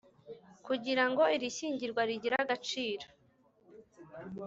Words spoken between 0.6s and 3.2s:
Kugira ngo iri shyingirwa rigire agaciro